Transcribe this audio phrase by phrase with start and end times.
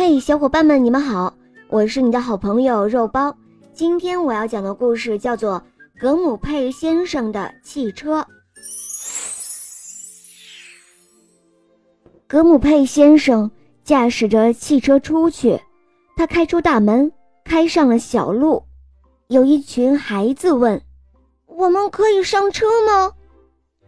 [0.00, 1.34] 嘿，小伙伴们，你们好，
[1.66, 3.36] 我是你的好朋友肉包。
[3.74, 5.60] 今天我要讲的故事叫做
[6.00, 8.20] 《格姆佩先生的汽车》。
[12.28, 13.50] 格姆佩先生
[13.82, 15.60] 驾驶着汽车出去，
[16.16, 17.10] 他开出大门，
[17.42, 18.62] 开上了小路。
[19.26, 20.80] 有一群孩子问
[21.46, 23.10] ：“我们可以上车吗？”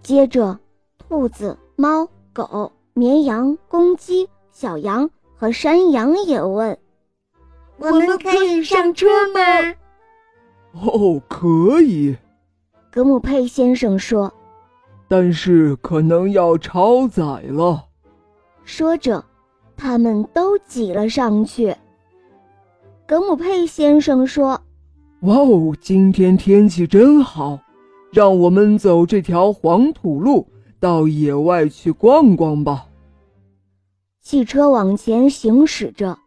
[0.02, 0.58] 接着，
[0.98, 5.08] 兔子、猫、狗、绵羊、公鸡、小羊。
[5.40, 6.76] 和山羊也问
[7.80, 9.40] ：“我们可以上车吗
[10.84, 12.14] ？”“哦，可以。”
[12.92, 14.30] 格姆佩先生说
[15.08, 17.86] ，“但是可能要超载了。”
[18.64, 19.24] 说着，
[19.78, 21.74] 他们都挤了上去。
[23.06, 24.60] 格姆佩先生说
[25.22, 27.58] ：“哇哦，今天天气真好，
[28.12, 30.46] 让我们走这条黄土路
[30.78, 32.88] 到野外去逛逛吧。”
[34.22, 36.18] 汽车往前行驶着，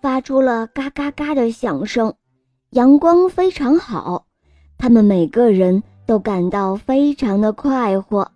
[0.00, 2.14] 发出了嘎嘎嘎的响声。
[2.70, 4.24] 阳光非常好，
[4.78, 8.30] 他们每个人都感到非常的快活。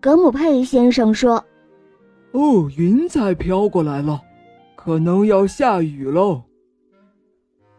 [0.00, 1.42] 格姆佩先生说
[2.32, 4.20] ：“哦，云彩飘过来了，
[4.76, 6.42] 可能要下雨喽。”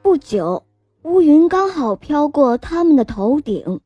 [0.02, 0.64] 不久，
[1.04, 3.80] 乌云刚好飘过他们的头顶。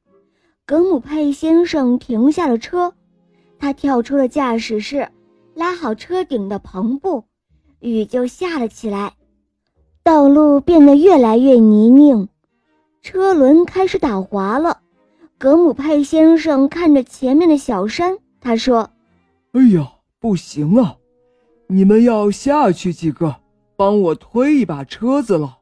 [0.66, 2.94] 格姆佩先生停下了车，
[3.60, 5.10] 他跳出了驾驶室。
[5.62, 7.26] 拉好车顶的篷布，
[7.82, 9.14] 雨就下了起来，
[10.02, 12.30] 道路变得越来越泥泞，
[13.04, 14.80] 车轮开始打滑了。
[15.38, 18.90] 格姆佩先生看着前面的小山，他说
[19.54, 19.88] ：“哎呀，
[20.20, 20.98] 不行啊！
[21.68, 23.36] 你们要下去几个，
[23.76, 25.60] 帮我推一把车子了。”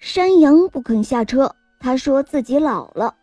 [0.00, 3.14] 山羊不肯下车，他说自己老了；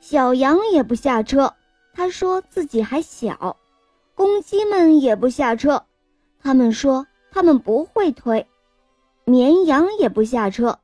[0.00, 1.52] 小羊也不下车，
[1.92, 3.58] 他说自己还小。
[4.16, 5.84] 公鸡们也不下车，
[6.42, 8.46] 他们说他们不会推。
[9.26, 10.78] 绵羊也不下车，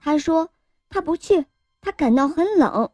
[0.00, 0.48] 他说
[0.88, 1.44] 他不去，
[1.80, 2.88] 他感到很冷。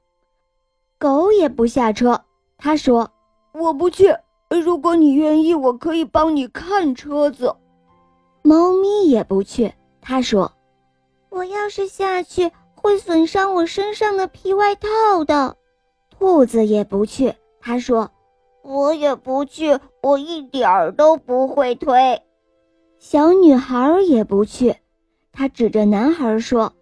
[0.99, 2.25] 狗也不下车，
[2.57, 3.11] 他说
[3.53, 4.17] 我不去。
[4.49, 7.55] 如果你愿意，我可以帮你看车子。
[8.41, 10.53] 猫咪也不去，他说
[11.29, 14.89] 我要是下去会损伤我身上的皮外套
[15.27, 15.57] 的。
[16.11, 18.11] 兔子也不去，他说。
[18.63, 22.23] 我也不去，我一点儿都不会推。
[22.99, 24.77] 小女孩也不去，
[25.33, 26.73] 她指着男孩说：“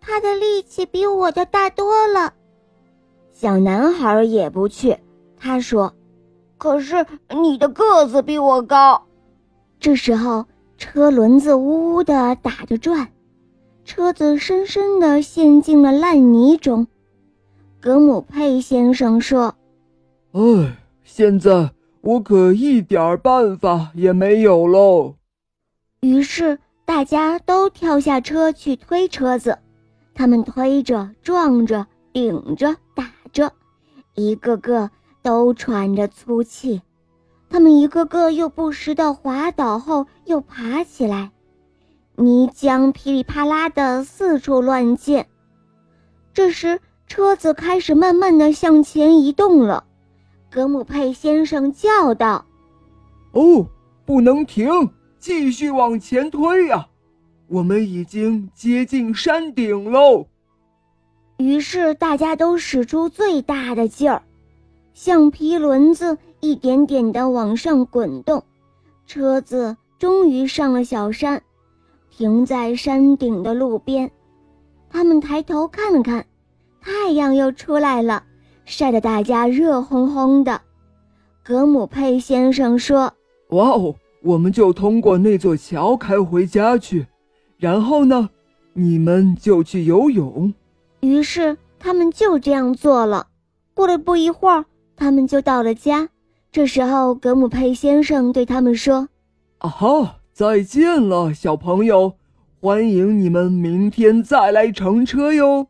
[0.00, 2.34] 他的力气比我的大多了。”
[3.32, 4.98] 小男孩也不去，
[5.36, 5.94] 他说
[6.58, 9.00] ：“可是你的个子比我高。”
[9.78, 10.44] 这时候，
[10.76, 13.08] 车轮子呜呜地打着转，
[13.84, 16.88] 车子深深地陷进了烂泥中。
[17.80, 19.54] 格姆佩先生说
[20.34, 20.76] ：“哎。”
[21.10, 25.14] 现在我可一点办法也没有喽。
[26.00, 29.58] 于是大家都跳下车去推车子，
[30.14, 33.50] 他们推着、撞着、顶着、打着，
[34.14, 34.90] 一个个
[35.22, 36.82] 都喘着粗气。
[37.48, 41.32] 他们一个个又不时地滑倒后又爬起来，
[42.16, 45.26] 泥浆噼里啪啦的四处乱溅。
[46.34, 49.84] 这时车子开始慢慢的向前移动了。
[50.50, 52.44] 格姆佩先生叫道
[53.32, 53.66] ：“哦，
[54.04, 54.68] 不能停，
[55.18, 56.88] 继续往前推呀！
[57.48, 60.26] 我们已经接近山顶喽。”
[61.38, 64.22] 于是大家都使出最大的劲儿，
[64.94, 68.42] 橡皮轮子一点点的往上滚动，
[69.06, 71.42] 车子终于上了小山，
[72.10, 74.10] 停在山顶的路边。
[74.90, 76.26] 他们抬头看了看，
[76.80, 78.24] 太阳又出来了。
[78.68, 80.60] 晒得大家热烘烘的，
[81.42, 83.10] 格姆佩先生说
[83.48, 87.06] ：“哇哦，我们就通过那座桥开回家去，
[87.56, 88.28] 然后呢，
[88.74, 90.52] 你们就去游泳。”
[91.00, 93.28] 于是他们就这样做了。
[93.72, 96.10] 过了不一会儿，他们就到了家。
[96.52, 99.08] 这时候，格姆佩先生对他们说
[99.58, 102.12] ：“啊哈，再见了，小朋友，
[102.60, 105.68] 欢迎你们明天再来乘车哟。”